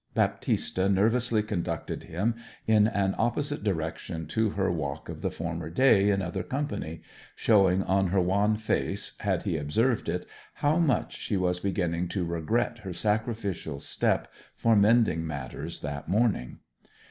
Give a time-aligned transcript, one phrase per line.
[0.15, 2.33] Baptista nervously conducted him
[2.65, 7.03] in an opposite direction to her walk of the former day in other company,
[7.35, 12.25] showing on her wan face, had he observed it, how much she was beginning to
[12.25, 16.57] regret her sacrificial step for mending matters that morning.